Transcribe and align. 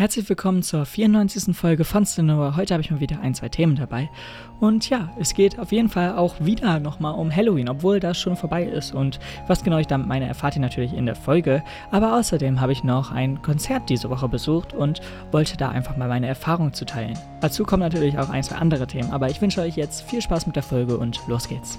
Herzlich 0.00 0.26
willkommen 0.30 0.62
zur 0.62 0.86
94. 0.86 1.54
Folge 1.54 1.84
von 1.84 2.06
Stenoa. 2.06 2.56
Heute 2.56 2.72
habe 2.72 2.80
ich 2.80 2.90
mal 2.90 3.00
wieder 3.00 3.20
ein, 3.20 3.34
zwei 3.34 3.50
Themen 3.50 3.76
dabei. 3.76 4.08
Und 4.58 4.88
ja, 4.88 5.10
es 5.20 5.34
geht 5.34 5.58
auf 5.58 5.72
jeden 5.72 5.90
Fall 5.90 6.16
auch 6.16 6.36
wieder 6.40 6.80
nochmal 6.80 7.12
um 7.16 7.30
Halloween, 7.30 7.68
obwohl 7.68 8.00
das 8.00 8.18
schon 8.18 8.34
vorbei 8.34 8.64
ist. 8.64 8.94
Und 8.94 9.20
was 9.46 9.62
genau 9.62 9.76
ich 9.76 9.88
damit 9.88 10.08
meine, 10.08 10.26
erfahrt 10.26 10.56
ihr 10.56 10.62
natürlich 10.62 10.94
in 10.94 11.04
der 11.04 11.16
Folge. 11.16 11.62
Aber 11.90 12.16
außerdem 12.16 12.62
habe 12.62 12.72
ich 12.72 12.82
noch 12.82 13.10
ein 13.10 13.42
Konzert 13.42 13.90
diese 13.90 14.08
Woche 14.08 14.26
besucht 14.26 14.72
und 14.72 15.02
wollte 15.32 15.58
da 15.58 15.68
einfach 15.68 15.98
mal 15.98 16.08
meine 16.08 16.28
Erfahrung 16.28 16.72
zu 16.72 16.86
teilen. 16.86 17.18
Dazu 17.42 17.64
kommen 17.64 17.82
natürlich 17.82 18.18
auch 18.18 18.30
ein, 18.30 18.42
zwei 18.42 18.56
andere 18.56 18.86
Themen. 18.86 19.10
Aber 19.10 19.28
ich 19.28 19.42
wünsche 19.42 19.60
euch 19.60 19.76
jetzt 19.76 20.08
viel 20.08 20.22
Spaß 20.22 20.46
mit 20.46 20.56
der 20.56 20.62
Folge 20.62 20.96
und 20.96 21.20
los 21.28 21.46
geht's. 21.46 21.78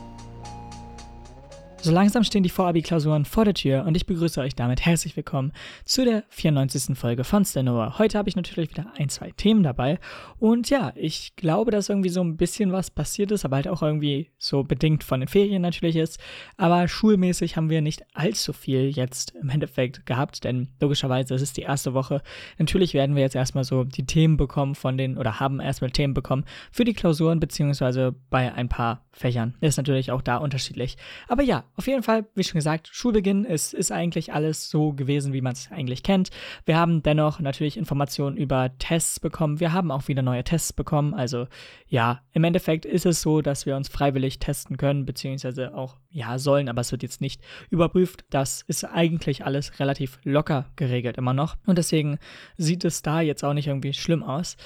So 1.83 1.89
langsam 1.89 2.23
stehen 2.23 2.43
die 2.43 2.49
Vorabi-Klausuren 2.49 3.25
vor 3.25 3.43
der 3.43 3.55
Tür 3.55 3.85
und 3.87 3.97
ich 3.97 4.05
begrüße 4.05 4.39
euch 4.39 4.53
damit 4.53 4.85
herzlich 4.85 5.17
willkommen 5.17 5.51
zu 5.83 6.05
der 6.05 6.23
94. 6.29 6.95
Folge 6.95 7.23
von 7.23 7.43
Stanova. 7.43 7.97
Heute 7.97 8.19
habe 8.19 8.29
ich 8.29 8.35
natürlich 8.35 8.69
wieder 8.69 8.93
ein, 8.97 9.09
zwei 9.09 9.31
Themen 9.31 9.63
dabei 9.63 9.97
und 10.37 10.69
ja, 10.69 10.93
ich 10.95 11.35
glaube, 11.37 11.71
dass 11.71 11.89
irgendwie 11.89 12.09
so 12.09 12.21
ein 12.21 12.37
bisschen 12.37 12.71
was 12.71 12.91
passiert 12.91 13.31
ist, 13.31 13.45
aber 13.45 13.55
halt 13.55 13.67
auch 13.67 13.81
irgendwie 13.81 14.29
so 14.37 14.61
bedingt 14.63 15.03
von 15.03 15.21
den 15.21 15.27
Ferien 15.27 15.63
natürlich 15.63 15.95
ist. 15.95 16.19
Aber 16.55 16.87
schulmäßig 16.87 17.57
haben 17.57 17.71
wir 17.71 17.81
nicht 17.81 18.03
allzu 18.13 18.53
viel 18.53 18.89
jetzt 18.89 19.33
im 19.41 19.49
Endeffekt 19.49 20.05
gehabt, 20.05 20.43
denn 20.43 20.67
logischerweise 20.79 21.33
es 21.33 21.41
ist 21.41 21.57
die 21.57 21.63
erste 21.63 21.95
Woche. 21.95 22.21
Natürlich 22.59 22.93
werden 22.93 23.15
wir 23.15 23.23
jetzt 23.23 23.35
erstmal 23.35 23.63
so 23.63 23.85
die 23.85 24.05
Themen 24.05 24.37
bekommen 24.37 24.75
von 24.75 24.99
den 24.99 25.17
oder 25.17 25.39
haben 25.39 25.59
erstmal 25.59 25.89
Themen 25.89 26.13
bekommen 26.13 26.45
für 26.71 26.85
die 26.85 26.93
Klausuren 26.93 27.39
beziehungsweise 27.39 28.13
bei 28.29 28.53
ein 28.53 28.69
paar 28.69 29.03
Fächern. 29.13 29.55
Ist 29.61 29.77
natürlich 29.77 30.11
auch 30.11 30.21
da 30.21 30.37
unterschiedlich. 30.37 30.95
Aber 31.27 31.41
ja, 31.41 31.63
auf 31.75 31.87
jeden 31.87 32.03
Fall, 32.03 32.25
wie 32.35 32.43
schon 32.43 32.57
gesagt, 32.57 32.89
Schulbeginn 32.91 33.45
ist, 33.45 33.73
ist 33.73 33.91
eigentlich 33.91 34.33
alles 34.33 34.69
so 34.69 34.93
gewesen, 34.93 35.33
wie 35.33 35.41
man 35.41 35.53
es 35.53 35.71
eigentlich 35.71 36.03
kennt. 36.03 36.29
Wir 36.65 36.77
haben 36.77 37.01
dennoch 37.03 37.39
natürlich 37.39 37.77
Informationen 37.77 38.37
über 38.37 38.71
Tests 38.77 39.19
bekommen. 39.19 39.59
Wir 39.59 39.73
haben 39.73 39.91
auch 39.91 40.07
wieder 40.07 40.21
neue 40.21 40.43
Tests 40.43 40.73
bekommen. 40.73 41.13
Also 41.13 41.47
ja, 41.87 42.21
im 42.33 42.43
Endeffekt 42.43 42.85
ist 42.85 43.05
es 43.05 43.21
so, 43.21 43.41
dass 43.41 43.65
wir 43.65 43.75
uns 43.75 43.89
freiwillig 43.89 44.39
testen 44.39 44.77
können, 44.77 45.05
beziehungsweise 45.05 45.73
auch 45.75 45.97
ja 46.09 46.37
sollen, 46.39 46.69
aber 46.69 46.81
es 46.81 46.91
wird 46.91 47.03
jetzt 47.03 47.21
nicht 47.21 47.41
überprüft. 47.69 48.25
Das 48.29 48.63
ist 48.67 48.83
eigentlich 48.83 49.45
alles 49.45 49.79
relativ 49.79 50.19
locker 50.23 50.65
geregelt 50.75 51.17
immer 51.17 51.33
noch. 51.33 51.55
Und 51.65 51.77
deswegen 51.77 52.19
sieht 52.57 52.85
es 52.85 53.01
da 53.01 53.21
jetzt 53.21 53.43
auch 53.43 53.53
nicht 53.53 53.67
irgendwie 53.67 53.93
schlimm 53.93 54.23
aus. 54.23 54.57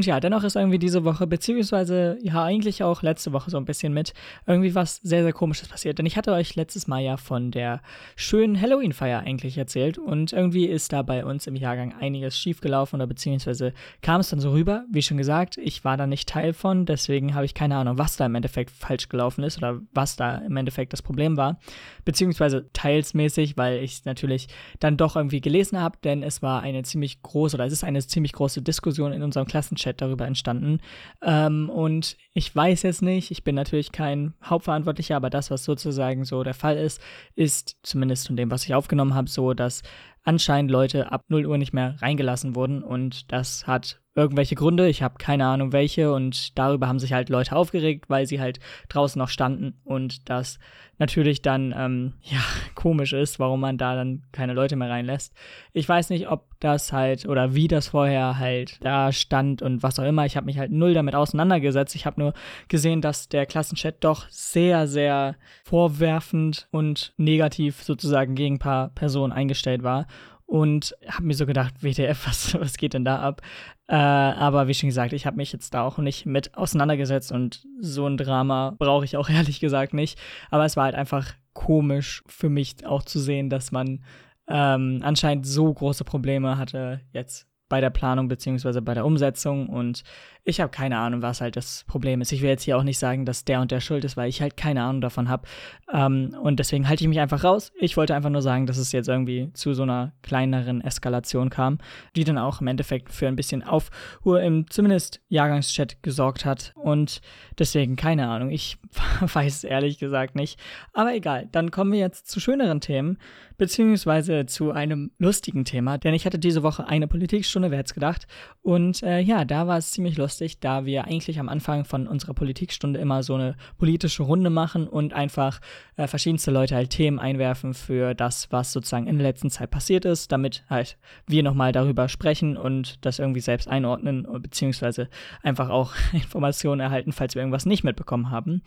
Und 0.00 0.06
ja, 0.06 0.18
dennoch 0.18 0.44
ist 0.44 0.56
irgendwie 0.56 0.78
diese 0.78 1.04
Woche, 1.04 1.26
beziehungsweise 1.26 2.16
ja 2.22 2.42
eigentlich 2.42 2.82
auch 2.82 3.02
letzte 3.02 3.34
Woche 3.34 3.50
so 3.50 3.58
ein 3.58 3.66
bisschen 3.66 3.92
mit, 3.92 4.14
irgendwie 4.46 4.74
was 4.74 4.96
sehr, 4.96 5.22
sehr 5.22 5.34
komisches 5.34 5.68
passiert. 5.68 5.98
Denn 5.98 6.06
ich 6.06 6.16
hatte 6.16 6.32
euch 6.32 6.56
letztes 6.56 6.86
Mal 6.86 7.00
ja 7.00 7.18
von 7.18 7.50
der 7.50 7.82
schönen 8.16 8.58
Halloween-Feier 8.58 9.20
eigentlich 9.20 9.58
erzählt 9.58 9.98
und 9.98 10.32
irgendwie 10.32 10.64
ist 10.64 10.94
da 10.94 11.02
bei 11.02 11.22
uns 11.22 11.46
im 11.46 11.54
Jahrgang 11.54 11.92
einiges 12.00 12.38
schiefgelaufen 12.38 12.98
oder 12.98 13.06
beziehungsweise 13.06 13.74
kam 14.00 14.22
es 14.22 14.30
dann 14.30 14.40
so 14.40 14.52
rüber. 14.52 14.86
Wie 14.90 15.02
schon 15.02 15.18
gesagt, 15.18 15.58
ich 15.58 15.84
war 15.84 15.98
da 15.98 16.06
nicht 16.06 16.30
Teil 16.30 16.54
von, 16.54 16.86
deswegen 16.86 17.34
habe 17.34 17.44
ich 17.44 17.52
keine 17.52 17.76
Ahnung, 17.76 17.98
was 17.98 18.16
da 18.16 18.24
im 18.24 18.34
Endeffekt 18.36 18.70
falsch 18.70 19.10
gelaufen 19.10 19.44
ist 19.44 19.58
oder 19.58 19.82
was 19.92 20.16
da 20.16 20.36
im 20.36 20.56
Endeffekt 20.56 20.94
das 20.94 21.02
Problem 21.02 21.36
war. 21.36 21.58
Beziehungsweise 22.06 22.70
teilsmäßig, 22.72 23.58
weil 23.58 23.82
ich 23.84 23.92
es 23.92 24.04
natürlich 24.06 24.48
dann 24.78 24.96
doch 24.96 25.16
irgendwie 25.16 25.42
gelesen 25.42 25.78
habe, 25.78 25.98
denn 26.02 26.22
es 26.22 26.40
war 26.40 26.62
eine 26.62 26.84
ziemlich 26.84 27.20
große 27.20 27.56
oder 27.56 27.66
es 27.66 27.74
ist 27.74 27.84
eine 27.84 28.00
ziemlich 28.00 28.32
große 28.32 28.62
Diskussion 28.62 29.12
in 29.12 29.22
unserem 29.22 29.46
Klassen 29.46 29.76
Chat 29.90 30.00
darüber 30.00 30.26
entstanden. 30.26 30.80
Ähm, 31.22 31.68
und 31.68 32.16
ich 32.32 32.54
weiß 32.54 32.82
jetzt 32.82 33.02
nicht, 33.02 33.30
ich 33.30 33.44
bin 33.44 33.54
natürlich 33.54 33.92
kein 33.92 34.34
Hauptverantwortlicher, 34.44 35.16
aber 35.16 35.30
das, 35.30 35.50
was 35.50 35.64
sozusagen 35.64 36.24
so 36.24 36.42
der 36.42 36.54
Fall 36.54 36.76
ist, 36.76 37.00
ist 37.34 37.76
zumindest 37.82 38.26
von 38.26 38.36
dem, 38.36 38.50
was 38.50 38.64
ich 38.64 38.74
aufgenommen 38.74 39.14
habe, 39.14 39.28
so, 39.28 39.54
dass 39.54 39.82
anscheinend 40.22 40.70
Leute 40.70 41.12
ab 41.12 41.24
0 41.28 41.46
Uhr 41.46 41.58
nicht 41.58 41.72
mehr 41.72 41.96
reingelassen 42.00 42.54
wurden 42.54 42.82
und 42.82 43.32
das 43.32 43.66
hat 43.66 43.99
irgendwelche 44.14 44.56
Gründe, 44.56 44.88
ich 44.88 45.02
habe 45.02 45.14
keine 45.18 45.46
Ahnung 45.46 45.72
welche 45.72 46.12
und 46.12 46.58
darüber 46.58 46.88
haben 46.88 46.98
sich 46.98 47.12
halt 47.12 47.28
Leute 47.28 47.54
aufgeregt, 47.54 48.06
weil 48.08 48.26
sie 48.26 48.40
halt 48.40 48.58
draußen 48.88 49.18
noch 49.18 49.28
standen 49.28 49.74
und 49.84 50.28
das 50.28 50.58
natürlich 50.98 51.42
dann 51.42 51.72
ähm, 51.76 52.14
ja 52.22 52.40
komisch 52.74 53.12
ist, 53.12 53.38
warum 53.38 53.60
man 53.60 53.78
da 53.78 53.94
dann 53.94 54.22
keine 54.32 54.52
Leute 54.52 54.76
mehr 54.76 54.90
reinlässt. 54.90 55.32
Ich 55.72 55.88
weiß 55.88 56.10
nicht, 56.10 56.28
ob 56.28 56.46
das 56.58 56.92
halt 56.92 57.26
oder 57.26 57.54
wie 57.54 57.68
das 57.68 57.88
vorher 57.88 58.38
halt 58.38 58.84
da 58.84 59.12
stand 59.12 59.62
und 59.62 59.82
was 59.82 59.98
auch 59.98 60.04
immer. 60.04 60.26
Ich 60.26 60.36
habe 60.36 60.46
mich 60.46 60.58
halt 60.58 60.72
null 60.72 60.92
damit 60.92 61.14
auseinandergesetzt. 61.14 61.94
Ich 61.94 62.04
habe 62.04 62.20
nur 62.20 62.34
gesehen, 62.68 63.00
dass 63.00 63.28
der 63.28 63.46
Klassenchat 63.46 64.02
doch 64.04 64.28
sehr 64.28 64.88
sehr 64.88 65.36
vorwerfend 65.64 66.68
und 66.72 67.14
negativ 67.16 67.82
sozusagen 67.82 68.34
gegen 68.34 68.56
ein 68.56 68.60
paar 68.60 68.88
Personen 68.88 69.32
eingestellt 69.32 69.82
war 69.82 70.06
und 70.50 70.96
habe 71.06 71.28
mir 71.28 71.34
so 71.34 71.46
gedacht, 71.46 71.74
WTF, 71.80 72.26
was, 72.26 72.54
was 72.54 72.76
geht 72.76 72.94
denn 72.94 73.04
da 73.04 73.20
ab? 73.20 73.40
Äh, 73.86 73.94
aber 73.94 74.66
wie 74.66 74.74
schon 74.74 74.88
gesagt, 74.88 75.12
ich 75.12 75.24
habe 75.24 75.36
mich 75.36 75.52
jetzt 75.52 75.72
da 75.72 75.82
auch 75.82 75.98
nicht 75.98 76.26
mit 76.26 76.56
auseinandergesetzt 76.56 77.30
und 77.30 77.64
so 77.80 78.06
ein 78.06 78.16
Drama 78.16 78.74
brauche 78.76 79.04
ich 79.04 79.16
auch 79.16 79.28
ehrlich 79.30 79.60
gesagt 79.60 79.94
nicht. 79.94 80.18
Aber 80.50 80.64
es 80.64 80.76
war 80.76 80.84
halt 80.84 80.96
einfach 80.96 81.34
komisch 81.52 82.24
für 82.26 82.48
mich 82.48 82.84
auch 82.84 83.04
zu 83.04 83.20
sehen, 83.20 83.48
dass 83.48 83.70
man 83.70 84.04
ähm, 84.48 85.00
anscheinend 85.04 85.46
so 85.46 85.72
große 85.72 86.04
Probleme 86.04 86.58
hatte 86.58 87.00
jetzt 87.12 87.46
bei 87.70 87.80
der 87.80 87.88
Planung 87.88 88.28
beziehungsweise 88.28 88.82
bei 88.82 88.92
der 88.92 89.06
Umsetzung 89.06 89.70
und 89.70 90.02
ich 90.44 90.60
habe 90.60 90.70
keine 90.70 90.98
Ahnung, 90.98 91.22
was 91.22 91.40
halt 91.40 91.56
das 91.56 91.84
Problem 91.86 92.20
ist. 92.20 92.32
Ich 92.32 92.40
will 92.42 92.48
jetzt 92.48 92.64
hier 92.64 92.76
auch 92.76 92.82
nicht 92.82 92.98
sagen, 92.98 93.26
dass 93.26 93.44
der 93.44 93.60
und 93.60 93.70
der 93.70 93.80
schuld 93.80 94.04
ist, 94.04 94.16
weil 94.16 94.28
ich 94.28 94.40
halt 94.40 94.56
keine 94.56 94.82
Ahnung 94.82 95.00
davon 95.00 95.28
habe. 95.28 95.46
Ähm, 95.92 96.34
und 96.42 96.58
deswegen 96.58 96.88
halte 96.88 97.04
ich 97.04 97.08
mich 97.08 97.20
einfach 97.20 97.44
raus. 97.44 97.72
Ich 97.78 97.96
wollte 97.96 98.14
einfach 98.14 98.30
nur 98.30 98.40
sagen, 98.42 98.66
dass 98.66 98.78
es 98.78 98.92
jetzt 98.92 99.08
irgendwie 99.08 99.52
zu 99.52 99.74
so 99.74 99.82
einer 99.82 100.12
kleineren 100.22 100.80
Eskalation 100.80 101.50
kam, 101.50 101.78
die 102.16 102.24
dann 102.24 102.38
auch 102.38 102.60
im 102.60 102.66
Endeffekt 102.68 103.12
für 103.12 103.28
ein 103.28 103.36
bisschen 103.36 103.62
Aufruhr 103.62 104.40
im 104.40 104.68
zumindest 104.70 105.20
Jahrgangschat 105.28 106.02
gesorgt 106.02 106.44
hat. 106.44 106.72
Und 106.74 107.20
deswegen 107.58 107.96
keine 107.96 108.28
Ahnung. 108.28 108.50
Ich 108.50 108.78
weiß 109.20 109.58
es 109.58 109.64
ehrlich 109.64 109.98
gesagt 109.98 110.36
nicht. 110.36 110.58
Aber 110.94 111.14
egal. 111.14 111.48
Dann 111.52 111.70
kommen 111.70 111.92
wir 111.92 112.00
jetzt 112.00 112.28
zu 112.28 112.40
schöneren 112.40 112.80
Themen, 112.80 113.18
beziehungsweise 113.60 114.46
zu 114.46 114.72
einem 114.72 115.10
lustigen 115.18 115.66
Thema. 115.66 115.98
Denn 115.98 116.14
ich 116.14 116.24
hatte 116.24 116.38
diese 116.38 116.62
Woche 116.62 116.88
eine 116.88 117.06
Politikstunde, 117.06 117.70
wer 117.70 117.78
hätte 117.78 117.94
gedacht. 117.94 118.26
Und 118.62 119.02
äh, 119.02 119.20
ja, 119.20 119.44
da 119.44 119.66
war 119.66 119.76
es 119.76 119.92
ziemlich 119.92 120.16
lustig 120.16 120.60
da 120.60 120.86
wir 120.86 121.04
eigentlich 121.04 121.38
am 121.38 121.48
Anfang 121.48 121.84
von 121.84 122.06
unserer 122.06 122.34
Politikstunde 122.34 122.98
immer 122.98 123.22
so 123.22 123.34
eine 123.34 123.56
politische 123.78 124.22
Runde 124.22 124.48
machen 124.50 124.88
und 124.88 125.12
einfach 125.12 125.60
äh, 125.96 126.06
verschiedenste 126.06 126.50
Leute 126.50 126.74
halt 126.74 126.90
Themen 126.90 127.18
einwerfen 127.18 127.74
für 127.74 128.14
das, 128.14 128.50
was 128.50 128.72
sozusagen 128.72 129.06
in 129.06 129.18
der 129.18 129.26
letzten 129.26 129.50
Zeit 129.50 129.70
passiert 129.70 130.06
ist, 130.06 130.32
damit 130.32 130.64
halt 130.70 130.96
wir 131.26 131.42
nochmal 131.42 131.72
darüber 131.72 132.08
sprechen 132.08 132.56
und 132.56 133.04
das 133.04 133.18
irgendwie 133.18 133.40
selbst 133.40 133.68
einordnen, 133.68 134.26
beziehungsweise 134.40 135.08
einfach 135.42 135.68
auch 135.68 135.92
Informationen 136.12 136.80
erhalten, 136.80 137.12
falls 137.12 137.34
wir 137.34 137.42
irgendwas 137.42 137.66
nicht 137.66 137.84
mitbekommen 137.84 138.30
haben. 138.30 138.62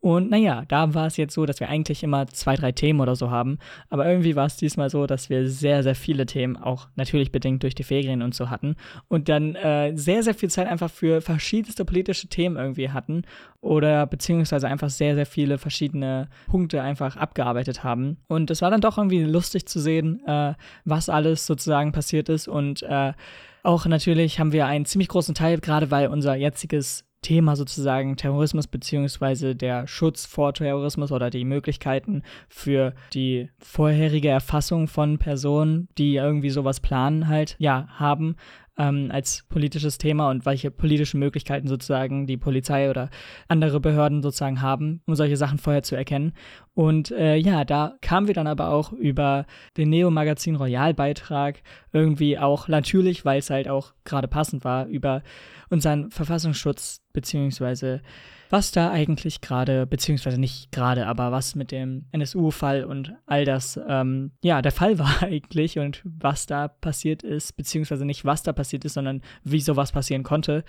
Und 0.00 0.30
naja, 0.30 0.64
da 0.68 0.94
war 0.94 1.06
es 1.06 1.18
jetzt 1.18 1.34
so, 1.34 1.44
dass 1.44 1.60
wir 1.60 1.68
eigentlich 1.68 2.02
immer 2.02 2.26
zwei, 2.28 2.56
drei 2.56 2.72
Themen 2.72 3.00
oder 3.00 3.14
so 3.14 3.30
haben, 3.30 3.58
aber 3.90 4.06
irgendwie 4.06 4.36
war 4.38 4.46
es 4.46 4.56
diesmal 4.56 4.88
so, 4.88 5.06
dass 5.06 5.28
wir 5.28 5.50
sehr, 5.50 5.82
sehr 5.82 5.94
viele 5.94 6.24
Themen, 6.24 6.56
auch 6.56 6.88
natürlich 6.96 7.30
bedingt 7.30 7.62
durch 7.62 7.74
die 7.74 7.82
Ferien 7.82 8.22
und 8.22 8.34
so 8.34 8.48
hatten 8.48 8.76
und 9.08 9.28
dann 9.28 9.56
äh, 9.56 9.92
sehr, 9.94 10.22
sehr 10.22 10.34
viel 10.34 10.48
Zeit 10.48 10.68
einfach 10.68 10.90
für 10.90 11.20
verschiedenste 11.20 11.84
politische 11.84 12.28
Themen 12.28 12.56
irgendwie 12.56 12.88
hatten 12.88 13.24
oder 13.60 14.06
beziehungsweise 14.06 14.68
einfach 14.68 14.88
sehr, 14.88 15.16
sehr 15.16 15.26
viele 15.26 15.58
verschiedene 15.58 16.28
Punkte 16.46 16.80
einfach 16.80 17.16
abgearbeitet 17.16 17.84
haben. 17.84 18.16
Und 18.28 18.50
es 18.50 18.62
war 18.62 18.70
dann 18.70 18.80
doch 18.80 18.96
irgendwie 18.96 19.24
lustig 19.24 19.66
zu 19.66 19.80
sehen, 19.80 20.22
äh, 20.26 20.54
was 20.86 21.08
alles 21.08 21.44
sozusagen 21.44 21.92
passiert 21.92 22.28
ist 22.28 22.48
und 22.48 22.82
äh, 22.84 23.12
auch 23.64 23.86
natürlich 23.86 24.38
haben 24.38 24.52
wir 24.52 24.66
einen 24.66 24.84
ziemlich 24.84 25.08
großen 25.08 25.34
Teil, 25.34 25.58
gerade 25.58 25.90
weil 25.90 26.08
unser 26.08 26.36
jetziges 26.36 27.04
Thema 27.22 27.56
sozusagen 27.56 28.16
Terrorismus 28.16 28.66
beziehungsweise 28.66 29.54
der 29.54 29.86
Schutz 29.86 30.26
vor 30.26 30.54
Terrorismus 30.54 31.12
oder 31.12 31.30
die 31.30 31.44
Möglichkeiten 31.44 32.22
für 32.48 32.94
die 33.12 33.50
vorherige 33.58 34.28
Erfassung 34.28 34.88
von 34.88 35.18
Personen, 35.18 35.88
die 35.98 36.16
irgendwie 36.16 36.50
sowas 36.50 36.80
planen, 36.80 37.28
halt 37.28 37.56
ja 37.58 37.88
haben 37.90 38.36
ähm, 38.78 39.10
als 39.12 39.44
politisches 39.48 39.98
Thema 39.98 40.30
und 40.30 40.46
welche 40.46 40.70
politischen 40.70 41.18
Möglichkeiten 41.18 41.66
sozusagen 41.66 42.26
die 42.26 42.36
Polizei 42.36 42.88
oder 42.88 43.10
andere 43.48 43.80
Behörden 43.80 44.22
sozusagen 44.22 44.62
haben, 44.62 45.02
um 45.06 45.14
solche 45.14 45.36
Sachen 45.36 45.58
vorher 45.58 45.82
zu 45.82 45.96
erkennen. 45.96 46.32
Und 46.78 47.10
äh, 47.10 47.34
ja, 47.34 47.64
da 47.64 47.96
kamen 48.02 48.28
wir 48.28 48.34
dann 48.34 48.46
aber 48.46 48.70
auch 48.70 48.92
über 48.92 49.46
den 49.76 49.90
Neo-Magazin 49.90 50.54
Royal-Beitrag 50.54 51.60
irgendwie 51.92 52.38
auch 52.38 52.68
natürlich, 52.68 53.24
weil 53.24 53.40
es 53.40 53.50
halt 53.50 53.68
auch 53.68 53.94
gerade 54.04 54.28
passend 54.28 54.62
war, 54.62 54.86
über 54.86 55.24
unseren 55.70 56.12
Verfassungsschutz 56.12 57.00
beziehungsweise 57.12 58.00
was 58.50 58.70
da 58.70 58.92
eigentlich 58.92 59.40
gerade, 59.40 59.88
beziehungsweise 59.88 60.38
nicht 60.38 60.70
gerade, 60.70 61.08
aber 61.08 61.32
was 61.32 61.56
mit 61.56 61.72
dem 61.72 62.06
NSU-Fall 62.12 62.84
und 62.84 63.12
all 63.26 63.44
das, 63.44 63.78
ähm, 63.88 64.30
ja, 64.44 64.62
der 64.62 64.70
Fall 64.70 64.98
war 65.00 65.20
eigentlich 65.24 65.80
und 65.80 66.00
was 66.04 66.46
da 66.46 66.68
passiert 66.68 67.24
ist, 67.24 67.56
beziehungsweise 67.56 68.04
nicht 68.04 68.24
was 68.24 68.44
da 68.44 68.52
passiert 68.52 68.84
ist, 68.84 68.94
sondern 68.94 69.22
wie 69.42 69.60
sowas 69.60 69.90
passieren 69.90 70.22
konnte. 70.22 70.62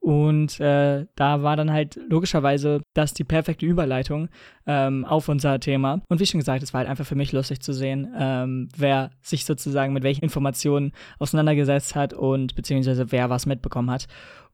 Und 0.00 0.58
äh, 0.60 1.06
da 1.14 1.42
war 1.42 1.56
dann 1.56 1.70
halt 1.70 2.00
logischerweise 2.08 2.80
das 2.94 3.12
die 3.12 3.24
perfekte 3.24 3.66
Überleitung 3.66 4.30
ähm, 4.66 5.04
auf 5.04 5.28
unser 5.28 5.60
Thema. 5.60 6.00
Und 6.08 6.20
wie 6.20 6.26
schon 6.26 6.40
gesagt, 6.40 6.62
es 6.62 6.72
war 6.72 6.78
halt 6.78 6.88
einfach 6.88 7.04
für 7.04 7.16
mich 7.16 7.32
lustig 7.32 7.60
zu 7.60 7.74
sehen, 7.74 8.12
ähm, 8.18 8.70
wer 8.76 9.10
sich 9.20 9.44
sozusagen 9.44 9.92
mit 9.92 10.02
welchen 10.02 10.24
Informationen 10.24 10.92
auseinandergesetzt 11.18 11.94
hat 11.94 12.14
und 12.14 12.54
beziehungsweise 12.54 13.12
wer 13.12 13.28
was 13.28 13.44
mitbekommen 13.44 13.90
hat. 13.90 14.06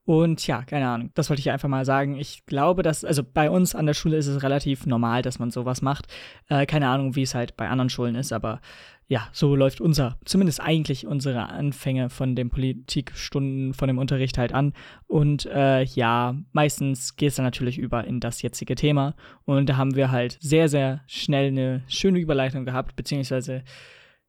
Und 0.06 0.46
ja, 0.46 0.62
keine 0.62 0.88
Ahnung, 0.88 1.10
das 1.14 1.28
wollte 1.28 1.40
ich 1.40 1.50
einfach 1.50 1.68
mal 1.68 1.84
sagen. 1.84 2.16
Ich 2.16 2.46
glaube, 2.46 2.84
dass, 2.84 3.04
also 3.04 3.24
bei 3.24 3.50
uns 3.50 3.74
an 3.74 3.86
der 3.86 3.94
Schule 3.94 4.16
ist 4.16 4.28
es 4.28 4.42
relativ 4.44 4.86
normal, 4.86 5.20
dass 5.20 5.40
man 5.40 5.50
sowas 5.50 5.82
macht. 5.82 6.06
Äh, 6.48 6.64
keine 6.64 6.88
Ahnung, 6.88 7.16
wie 7.16 7.22
es 7.22 7.34
halt 7.34 7.56
bei 7.56 7.68
anderen 7.68 7.90
Schulen 7.90 8.14
ist, 8.14 8.32
aber 8.32 8.60
ja, 9.08 9.28
so 9.32 9.56
läuft 9.56 9.80
unser, 9.80 10.16
zumindest 10.24 10.60
eigentlich 10.60 11.08
unsere 11.08 11.48
Anfänge 11.48 12.08
von 12.08 12.36
den 12.36 12.50
Politikstunden, 12.50 13.74
von 13.74 13.88
dem 13.88 13.98
Unterricht 13.98 14.38
halt 14.38 14.52
an. 14.52 14.74
Und 15.08 15.46
äh, 15.46 15.82
ja, 15.82 16.36
meistens 16.52 17.16
geht 17.16 17.30
es 17.30 17.34
dann 17.36 17.44
natürlich 17.44 17.76
über 17.76 18.04
in 18.04 18.20
das 18.20 18.42
jetzige 18.42 18.76
Thema. 18.76 19.16
Und 19.44 19.68
da 19.68 19.76
haben 19.76 19.96
wir 19.96 20.12
halt 20.12 20.38
sehr, 20.40 20.68
sehr 20.68 21.02
schnell 21.08 21.48
eine 21.48 21.82
schöne 21.88 22.20
Überleitung 22.20 22.64
gehabt, 22.64 22.94
beziehungsweise 22.94 23.64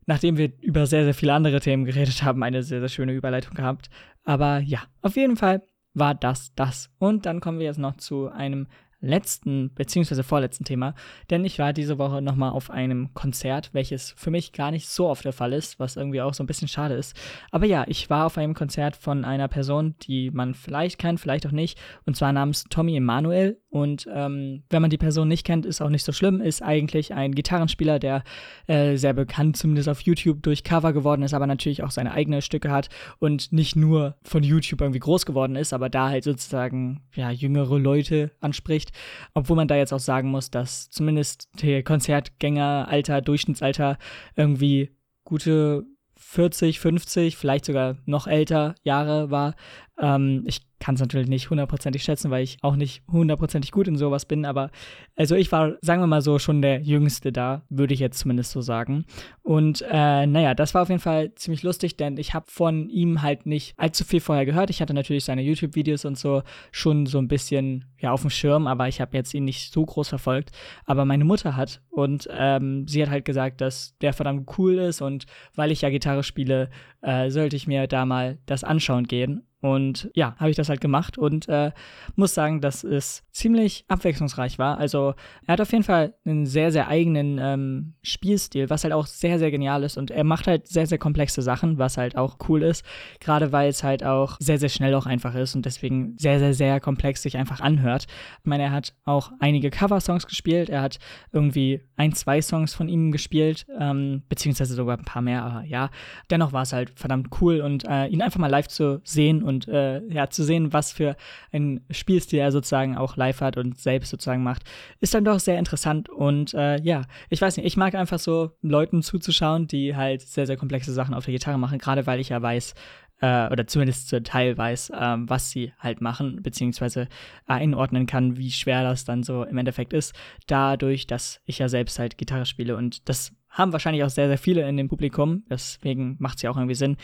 nachdem 0.07 0.37
wir 0.37 0.51
über 0.61 0.87
sehr, 0.87 1.03
sehr 1.03 1.13
viele 1.13 1.33
andere 1.33 1.59
Themen 1.59 1.85
geredet 1.85 2.23
haben, 2.23 2.41
eine 2.41 2.63
sehr, 2.63 2.79
sehr 2.79 2.89
schöne 2.89 3.13
Überleitung 3.13 3.53
gehabt. 3.53 3.89
Aber 4.23 4.59
ja, 4.59 4.79
auf 5.01 5.15
jeden 5.15 5.37
Fall 5.37 5.61
war 5.93 6.15
das 6.15 6.53
das. 6.55 6.89
Und 6.97 7.25
dann 7.25 7.39
kommen 7.39 7.59
wir 7.59 7.65
jetzt 7.65 7.79
noch 7.79 7.97
zu 7.97 8.29
einem 8.29 8.67
letzten 8.99 9.69
bzw. 9.75 10.23
vorletzten 10.23 10.63
Thema, 10.63 10.95
denn 11.29 11.45
ich 11.45 11.59
war 11.59 11.71
diese 11.71 11.97
Woche 11.99 12.21
nochmal 12.21 12.51
auf 12.51 12.71
einem 12.71 13.13
Konzert, 13.13 13.69
welches 13.73 14.11
für 14.17 14.31
mich 14.31 14.53
gar 14.53 14.71
nicht 14.71 14.89
so 14.89 15.07
oft 15.07 15.23
der 15.23 15.33
Fall 15.33 15.53
ist, 15.53 15.79
was 15.79 15.97
irgendwie 15.97 16.21
auch 16.21 16.33
so 16.33 16.43
ein 16.43 16.47
bisschen 16.47 16.67
schade 16.67 16.95
ist. 16.95 17.15
Aber 17.51 17.65
ja, 17.65 17.85
ich 17.87 18.09
war 18.09 18.25
auf 18.25 18.37
einem 18.37 18.55
Konzert 18.55 18.95
von 18.95 19.23
einer 19.23 19.47
Person, 19.47 19.95
die 20.03 20.31
man 20.31 20.55
vielleicht 20.55 20.97
kennt, 20.97 21.19
vielleicht 21.19 21.45
auch 21.45 21.51
nicht, 21.51 21.79
und 22.05 22.15
zwar 22.15 22.33
namens 22.33 22.63
Tommy 22.69 22.95
Emanuel. 22.97 23.61
Und 23.77 24.07
ähm, 24.13 24.63
wenn 24.69 24.81
man 24.81 24.89
die 24.89 24.97
Person 24.97 25.27
nicht 25.27 25.45
kennt, 25.45 25.65
ist 25.65 25.81
auch 25.81 25.89
nicht 25.89 26.03
so 26.03 26.11
schlimm, 26.11 26.41
ist 26.41 26.61
eigentlich 26.61 27.13
ein 27.13 27.33
Gitarrenspieler, 27.33 27.99
der 27.99 28.23
äh, 28.67 28.95
sehr 28.97 29.13
bekannt 29.13 29.57
zumindest 29.57 29.89
auf 29.89 30.01
YouTube 30.01 30.43
durch 30.43 30.63
Cover 30.63 30.93
geworden 30.93 31.23
ist, 31.23 31.33
aber 31.33 31.47
natürlich 31.47 31.83
auch 31.83 31.91
seine 31.91 32.11
eigenen 32.11 32.41
Stücke 32.41 32.71
hat 32.71 32.89
und 33.19 33.51
nicht 33.51 33.75
nur 33.75 34.15
von 34.23 34.43
YouTube 34.43 34.81
irgendwie 34.81 34.99
groß 34.99 35.25
geworden 35.25 35.55
ist, 35.55 35.73
aber 35.73 35.89
da 35.89 36.09
halt 36.09 36.23
sozusagen 36.23 37.01
ja 37.13 37.31
jüngere 37.31 37.79
Leute 37.79 38.31
anspricht. 38.39 38.91
Obwohl 39.33 39.55
man 39.55 39.67
da 39.67 39.75
jetzt 39.75 39.93
auch 39.93 39.99
sagen 39.99 40.29
muss, 40.29 40.51
dass 40.51 40.89
zumindest 40.89 41.49
der 41.61 41.83
Konzertgängeralter, 41.83 43.21
Durchschnittsalter 43.21 43.97
irgendwie 44.35 44.91
gute 45.23 45.85
40, 46.17 46.79
50, 46.79 47.37
vielleicht 47.37 47.65
sogar 47.65 47.97
noch 48.05 48.27
älter 48.27 48.75
Jahre 48.83 49.29
war. 49.29 49.55
Ähm, 49.99 50.43
ich 50.45 50.61
kann 50.79 50.95
es 50.95 51.01
natürlich 51.01 51.27
nicht 51.27 51.49
hundertprozentig 51.49 52.03
schätzen, 52.03 52.29
weil 52.29 52.43
ich 52.43 52.57
auch 52.61 52.75
nicht 52.75 53.01
hundertprozentig 53.11 53.71
gut 53.71 53.87
in 53.87 53.97
sowas 53.97 54.25
bin, 54.25 54.45
aber 54.45 54.69
also 55.15 55.35
ich 55.35 55.51
war, 55.51 55.75
sagen 55.81 56.01
wir 56.01 56.07
mal 56.07 56.21
so, 56.21 56.37
schon 56.37 56.61
der 56.61 56.81
Jüngste 56.81 57.31
da, 57.31 57.63
würde 57.69 57.93
ich 57.93 57.99
jetzt 57.99 58.19
zumindest 58.19 58.51
so 58.51 58.61
sagen. 58.61 59.05
Und 59.41 59.83
äh, 59.89 60.27
naja, 60.27 60.53
das 60.53 60.73
war 60.73 60.83
auf 60.83 60.89
jeden 60.89 61.01
Fall 61.01 61.33
ziemlich 61.35 61.63
lustig, 61.63 61.97
denn 61.97 62.17
ich 62.17 62.33
habe 62.33 62.45
von 62.49 62.89
ihm 62.89 63.21
halt 63.21 63.45
nicht 63.45 63.73
allzu 63.77 64.03
viel 64.03 64.19
vorher 64.19 64.45
gehört. 64.45 64.69
Ich 64.69 64.81
hatte 64.81 64.93
natürlich 64.93 65.25
seine 65.25 65.41
YouTube-Videos 65.41 66.05
und 66.05 66.17
so 66.17 66.43
schon 66.71 67.05
so 67.07 67.17
ein 67.17 67.27
bisschen 67.27 67.85
ja 67.99 68.11
auf 68.11 68.21
dem 68.21 68.29
Schirm, 68.29 68.67
aber 68.67 68.87
ich 68.87 69.01
habe 69.01 69.17
jetzt 69.17 69.33
ihn 69.33 69.45
nicht 69.45 69.73
so 69.73 69.83
groß 69.83 70.09
verfolgt. 70.09 70.51
Aber 70.85 71.05
meine 71.05 71.25
Mutter 71.25 71.55
hat 71.55 71.81
und 71.89 72.29
ähm, 72.31 72.87
sie 72.87 73.01
hat 73.01 73.09
halt 73.09 73.25
gesagt, 73.25 73.61
dass 73.61 73.97
der 74.01 74.13
verdammt 74.13 74.47
cool 74.57 74.75
ist 74.75 75.01
und 75.01 75.25
weil 75.55 75.71
ich 75.71 75.81
ja 75.81 75.89
Gitarre 75.89 76.23
spiele, 76.23 76.69
äh, 77.01 77.31
sollte 77.31 77.55
ich 77.55 77.67
mir 77.67 77.87
da 77.87 78.05
mal 78.05 78.37
das 78.45 78.63
anschauen 78.63 79.05
gehen. 79.05 79.43
Und 79.67 80.09
ja, 80.13 80.35
habe 80.37 80.49
ich 80.49 80.55
das 80.55 80.69
halt 80.69 80.81
gemacht 80.81 81.17
und 81.17 81.47
äh, 81.49 81.71
muss 82.15 82.33
sagen, 82.33 82.61
dass 82.61 82.83
es 82.83 83.23
ziemlich 83.31 83.85
abwechslungsreich 83.87 84.57
war. 84.57 84.77
Also 84.77 85.13
er 85.45 85.53
hat 85.53 85.61
auf 85.61 85.71
jeden 85.71 85.83
Fall 85.83 86.13
einen 86.25 86.45
sehr, 86.45 86.71
sehr 86.71 86.87
eigenen 86.87 87.37
ähm, 87.39 87.93
Spielstil, 88.01 88.69
was 88.69 88.83
halt 88.83 88.93
auch 88.93 89.05
sehr, 89.05 89.39
sehr 89.39 89.51
genial 89.51 89.83
ist. 89.83 89.97
Und 89.97 90.11
er 90.11 90.23
macht 90.23 90.47
halt 90.47 90.67
sehr, 90.67 90.87
sehr 90.87 90.97
komplexe 90.97 91.41
Sachen, 91.41 91.77
was 91.77 91.97
halt 91.97 92.17
auch 92.17 92.37
cool 92.47 92.63
ist. 92.63 92.85
Gerade 93.19 93.51
weil 93.51 93.69
es 93.69 93.83
halt 93.83 94.03
auch 94.03 94.37
sehr, 94.39 94.57
sehr 94.57 94.69
schnell 94.69 94.93
auch 94.95 95.05
einfach 95.05 95.35
ist 95.35 95.55
und 95.55 95.65
deswegen 95.65 96.15
sehr, 96.17 96.39
sehr, 96.39 96.53
sehr 96.53 96.79
komplex 96.79 97.21
sich 97.21 97.37
einfach 97.37 97.59
anhört. 97.59 98.07
Ich 98.39 98.45
meine, 98.45 98.63
er 98.63 98.71
hat 98.71 98.93
auch 99.05 99.31
einige 99.39 99.69
Cover-Songs 99.69 100.27
gespielt. 100.27 100.69
Er 100.69 100.81
hat 100.81 100.99
irgendwie 101.31 101.81
ein, 101.95 102.13
zwei 102.13 102.41
Songs 102.41 102.73
von 102.73 102.89
ihm 102.89 103.11
gespielt, 103.11 103.65
ähm, 103.79 104.23
beziehungsweise 104.29 104.75
sogar 104.75 104.97
ein 104.97 105.05
paar 105.05 105.21
mehr, 105.21 105.43
aber 105.43 105.63
ja. 105.65 105.89
Dennoch 106.29 106.53
war 106.53 106.61
es 106.61 106.73
halt 106.73 106.91
verdammt 106.95 107.29
cool 107.41 107.61
und 107.61 107.85
äh, 107.87 108.07
ihn 108.07 108.21
einfach 108.21 108.39
mal 108.39 108.47
live 108.47 108.67
zu 108.67 109.01
sehen 109.03 109.43
und 109.43 109.56
äh, 109.67 110.05
ja, 110.07 110.29
zu 110.29 110.43
sehen, 110.43 110.73
was 110.73 110.91
für 110.91 111.15
ein 111.53 111.85
Spielstil 111.89 112.39
er 112.39 112.51
sozusagen 112.51 112.97
auch 112.97 113.15
live 113.15 113.41
hat 113.41 113.55
und 113.55 113.79
selbst 113.79 114.09
sozusagen 114.09 114.43
macht, 114.43 114.63
ist 114.99 115.13
dann 115.13 115.23
doch 115.23 115.39
sehr 115.39 115.57
interessant. 115.57 116.09
Und 116.09 116.53
äh, 116.53 116.81
ja, 116.81 117.03
ich 117.29 117.41
weiß 117.41 117.57
nicht, 117.57 117.65
ich 117.65 117.77
mag 117.77 117.95
einfach 117.95 118.19
so 118.19 118.51
Leuten 118.61 119.01
zuzuschauen, 119.01 119.67
die 119.67 119.95
halt 119.95 120.21
sehr, 120.21 120.45
sehr 120.45 120.57
komplexe 120.57 120.91
Sachen 120.91 121.13
auf 121.13 121.25
der 121.25 121.33
Gitarre 121.33 121.57
machen, 121.57 121.79
gerade 121.79 122.05
weil 122.05 122.19
ich 122.19 122.29
ja 122.29 122.41
weiß, 122.41 122.73
äh, 123.21 123.49
oder 123.49 123.67
zumindest 123.67 124.09
zu 124.09 124.21
Teil 124.21 124.57
weiß, 124.57 124.91
ähm, 124.99 125.29
was 125.29 125.49
sie 125.49 125.73
halt 125.79 126.01
machen, 126.01 126.41
beziehungsweise 126.41 127.07
einordnen 127.45 128.05
kann, 128.05 128.37
wie 128.37 128.51
schwer 128.51 128.83
das 128.83 129.05
dann 129.05 129.23
so 129.23 129.43
im 129.43 129.57
Endeffekt 129.57 129.93
ist, 129.93 130.13
dadurch, 130.47 131.07
dass 131.07 131.41
ich 131.45 131.59
ja 131.59 131.69
selbst 131.69 131.99
halt 131.99 132.17
Gitarre 132.17 132.45
spiele. 132.45 132.75
Und 132.75 133.09
das 133.09 133.33
haben 133.57 133.73
wahrscheinlich 133.73 134.03
auch 134.03 134.09
sehr, 134.09 134.27
sehr 134.27 134.37
viele 134.37 134.67
in 134.67 134.77
dem 134.77 134.87
Publikum, 134.87 135.43
deswegen 135.49 136.15
macht 136.19 136.37
es 136.37 136.43
ja 136.43 136.51
auch 136.51 136.57
irgendwie 136.57 136.75
Sinn. 136.75 136.97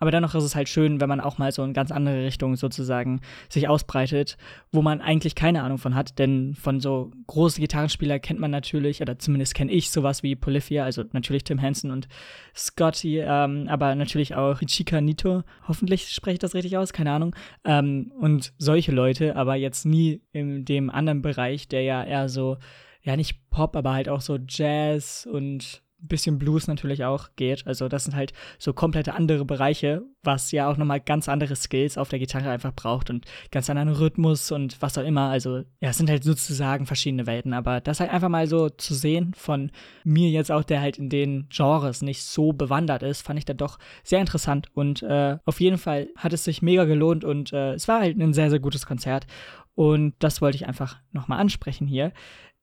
Aber 0.00 0.10
dennoch 0.10 0.34
ist 0.34 0.44
es 0.44 0.56
halt 0.56 0.70
schön, 0.70 0.98
wenn 0.98 1.10
man 1.10 1.20
auch 1.20 1.36
mal 1.36 1.52
so 1.52 1.62
in 1.62 1.74
ganz 1.74 1.92
andere 1.92 2.24
Richtungen 2.24 2.56
sozusagen 2.56 3.20
sich 3.50 3.68
ausbreitet, 3.68 4.38
wo 4.72 4.80
man 4.80 5.02
eigentlich 5.02 5.34
keine 5.34 5.62
Ahnung 5.62 5.76
von 5.76 5.94
hat. 5.94 6.18
Denn 6.18 6.54
von 6.54 6.80
so 6.80 7.12
großen 7.26 7.60
Gitarrenspieler 7.60 8.18
kennt 8.18 8.40
man 8.40 8.50
natürlich, 8.50 9.02
oder 9.02 9.18
zumindest 9.18 9.54
kenne 9.54 9.70
ich 9.70 9.90
sowas 9.90 10.22
wie 10.22 10.36
Polyphia, 10.36 10.84
also 10.84 11.04
natürlich 11.12 11.44
Tim 11.44 11.58
Henson 11.58 11.90
und 11.90 12.08
Scotty, 12.56 13.20
ähm, 13.20 13.68
aber 13.68 13.94
natürlich 13.94 14.34
auch 14.34 14.62
Ichika 14.62 15.02
Nito. 15.02 15.42
Hoffentlich 15.68 16.08
spreche 16.08 16.34
ich 16.34 16.38
das 16.38 16.54
richtig 16.54 16.78
aus, 16.78 16.94
keine 16.94 17.12
Ahnung. 17.12 17.36
Ähm, 17.64 18.10
und 18.18 18.54
solche 18.56 18.92
Leute, 18.92 19.36
aber 19.36 19.54
jetzt 19.56 19.84
nie 19.84 20.22
in 20.32 20.64
dem 20.64 20.88
anderen 20.88 21.20
Bereich, 21.20 21.68
der 21.68 21.82
ja 21.82 22.02
eher 22.02 22.30
so, 22.30 22.56
ja 23.02 23.16
nicht 23.16 23.50
Pop, 23.50 23.76
aber 23.76 23.92
halt 23.92 24.08
auch 24.08 24.22
so 24.22 24.38
Jazz 24.48 25.28
und 25.30 25.82
bisschen 26.02 26.38
Blues 26.38 26.66
natürlich 26.66 27.04
auch 27.04 27.28
geht. 27.36 27.66
Also 27.66 27.88
das 27.88 28.04
sind 28.04 28.16
halt 28.16 28.32
so 28.58 28.72
komplette 28.72 29.14
andere 29.14 29.44
Bereiche, 29.44 30.02
was 30.22 30.52
ja 30.52 30.70
auch 30.70 30.76
nochmal 30.76 31.00
ganz 31.00 31.28
andere 31.28 31.56
Skills 31.56 31.98
auf 31.98 32.08
der 32.08 32.18
Gitarre 32.18 32.50
einfach 32.50 32.74
braucht 32.74 33.10
und 33.10 33.26
ganz 33.50 33.70
anderen 33.70 33.90
Rhythmus 33.90 34.50
und 34.52 34.80
was 34.80 34.98
auch 34.98 35.04
immer. 35.04 35.30
Also 35.30 35.58
ja, 35.80 35.90
es 35.90 35.98
sind 35.98 36.10
halt 36.10 36.24
sozusagen 36.24 36.86
verschiedene 36.86 37.26
Welten, 37.26 37.52
aber 37.52 37.80
das 37.80 38.00
halt 38.00 38.10
einfach 38.10 38.28
mal 38.28 38.46
so 38.46 38.68
zu 38.68 38.94
sehen 38.94 39.32
von 39.34 39.70
mir 40.04 40.30
jetzt 40.30 40.50
auch, 40.50 40.64
der 40.64 40.80
halt 40.80 40.98
in 40.98 41.08
den 41.08 41.48
Genres 41.50 42.02
nicht 42.02 42.22
so 42.22 42.52
bewandert 42.52 43.02
ist, 43.02 43.22
fand 43.22 43.38
ich 43.38 43.44
dann 43.44 43.56
doch 43.56 43.78
sehr 44.02 44.20
interessant 44.20 44.68
und 44.74 45.02
äh, 45.02 45.38
auf 45.44 45.60
jeden 45.60 45.78
Fall 45.78 46.08
hat 46.16 46.32
es 46.32 46.44
sich 46.44 46.62
mega 46.62 46.84
gelohnt 46.84 47.24
und 47.24 47.52
äh, 47.52 47.74
es 47.74 47.88
war 47.88 48.00
halt 48.00 48.18
ein 48.18 48.34
sehr, 48.34 48.50
sehr 48.50 48.60
gutes 48.60 48.86
Konzert 48.86 49.26
und 49.74 50.14
das 50.18 50.42
wollte 50.42 50.56
ich 50.56 50.66
einfach 50.66 50.98
nochmal 51.12 51.40
ansprechen 51.40 51.86
hier. 51.86 52.12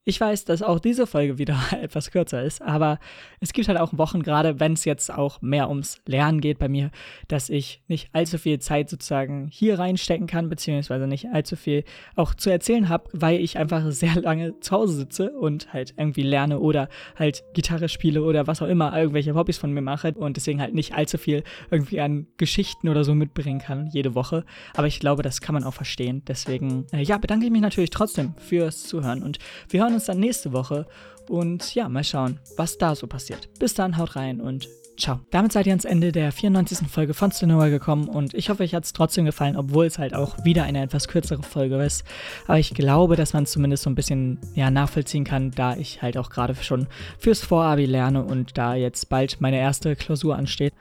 Ich 0.08 0.22
weiß, 0.22 0.46
dass 0.46 0.62
auch 0.64 0.80
diese 0.80 1.06
Folge 1.06 1.38
wieder 1.38 1.60
etwas 1.82 2.12
kürzer 2.12 2.42
ist, 2.42 2.62
aber 2.62 2.98
es 3.42 3.52
gibt 3.52 3.68
halt 3.68 3.78
auch 3.78 3.98
Wochen, 3.98 4.24
gerade 4.24 4.58
wenn 4.58 4.72
es 4.72 4.86
jetzt 4.86 5.12
auch 5.12 5.42
mehr 5.42 5.68
ums 5.68 5.98
Lernen 6.06 6.40
geht 6.40 6.60
bei 6.60 6.70
mir, 6.70 6.92
dass 7.28 7.50
ich 7.50 7.82
nicht 7.90 8.08
allzu 8.14 8.38
viel 8.38 8.60
Zeit 8.60 8.90
sozusagen 8.90 9.50
hier 9.52 9.80
reinstecken 9.80 10.26
kann, 10.26 10.48
beziehungsweise 10.48 11.08
nicht 11.08 11.28
allzu 11.34 11.58
viel 11.58 11.84
auch 12.16 12.34
zu 12.34 12.50
erzählen 12.50 12.88
habe, 12.88 13.10
weil 13.12 13.42
ich 13.42 13.58
einfach 13.58 13.84
sehr 13.92 14.16
lange 14.16 14.58
zu 14.62 14.72
Hause 14.78 14.94
sitze 14.94 15.32
und 15.32 15.74
halt 15.74 15.94
irgendwie 15.98 16.22
lerne 16.22 16.60
oder 16.60 16.88
halt 17.18 17.44
Gitarre 17.54 17.90
spiele 17.90 18.24
oder 18.24 18.48
was 18.48 18.62
auch 18.62 18.68
immer, 18.68 18.98
irgendwelche 18.98 19.36
Hobbys 19.36 19.58
von 19.58 19.74
mir 19.74 19.82
mache 19.82 20.14
und 20.14 20.38
deswegen 20.38 20.62
halt 20.62 20.74
nicht 20.74 20.94
allzu 20.94 21.18
viel 21.18 21.44
irgendwie 21.70 22.00
an 22.00 22.28
Geschichten 22.38 22.88
oder 22.88 23.04
so 23.04 23.14
mitbringen 23.14 23.60
kann, 23.60 23.88
jede 23.88 24.16
Woche. 24.16 24.46
Aber 24.74 24.88
ich 24.88 25.02
glaube, 25.02 25.22
das 25.22 25.42
kann 25.42 25.54
man 25.54 25.66
auch 25.66 25.74
verstehen. 25.74 26.22
Deswegen, 26.26 26.86
äh, 26.94 27.02
ja, 27.02 27.18
bedanke 27.18 27.46
ich 27.46 27.52
mich 27.52 27.62
natürlich 27.62 27.90
trotzdem 27.90 28.36
fürs 28.38 28.84
Zuhören 28.84 29.22
und 29.22 29.40
wir 29.68 29.82
hören 29.82 29.97
uns 29.98 30.06
dann 30.06 30.20
nächste 30.20 30.54
Woche 30.54 30.86
und 31.30 31.76
ja, 31.76 31.90
mal 31.90 32.04
schauen, 32.04 32.40
was 32.56 32.78
da 32.78 32.96
so 32.96 33.08
passiert. 33.08 33.50
Bis 33.60 33.74
dann, 33.74 33.98
haut 33.98 34.16
rein 34.16 34.40
und 34.40 34.68
ciao. 34.98 35.20
Damit 35.32 35.52
seid 35.52 35.68
ihr 35.68 35.74
ans 35.74 35.86
Ende 35.86 36.12
der 36.12 36.32
94. 36.32 36.88
Folge 36.88 37.14
von 37.14 37.32
Stenoa 37.32 37.70
gekommen 37.70 38.08
und 38.08 38.34
ich 38.34 38.50
hoffe, 38.50 38.64
euch 38.64 38.74
hat 38.74 38.86
es 38.86 38.94
trotzdem 38.94 39.26
gefallen, 39.26 39.56
obwohl 39.56 39.86
es 39.86 40.00
halt 40.00 40.14
auch 40.14 40.44
wieder 40.44 40.64
eine 40.64 40.82
etwas 40.82 41.08
kürzere 41.08 41.44
Folge 41.44 41.84
ist. 41.84 42.04
Aber 42.48 42.60
ich 42.60 42.74
glaube, 42.74 43.16
dass 43.16 43.34
man 43.34 43.44
es 43.44 43.52
zumindest 43.52 43.84
so 43.84 43.90
ein 43.90 43.96
bisschen 43.96 44.40
ja, 44.56 44.72
nachvollziehen 44.72 45.24
kann, 45.24 45.52
da 45.52 45.76
ich 45.76 46.02
halt 46.02 46.18
auch 46.18 46.30
gerade 46.30 46.56
schon 46.56 46.88
fürs 47.20 47.42
Vorabi 47.42 47.86
lerne 47.86 48.24
und 48.24 48.58
da 48.58 48.76
jetzt 48.76 49.10
bald 49.10 49.42
meine 49.42 49.58
erste 49.58 49.96
Klausur 49.96 50.36
ansteht. 50.36 50.74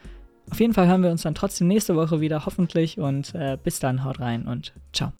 Auf 0.50 0.60
jeden 0.60 0.74
Fall 0.74 0.86
hören 0.86 1.02
wir 1.02 1.10
uns 1.10 1.22
dann 1.22 1.34
trotzdem 1.34 1.66
nächste 1.66 1.96
Woche 1.96 2.20
wieder, 2.20 2.46
hoffentlich. 2.46 2.98
Und 2.98 3.34
äh, 3.34 3.58
bis 3.62 3.80
dann, 3.80 4.04
haut 4.04 4.20
rein 4.20 4.46
und 4.46 4.72
ciao. 4.92 5.12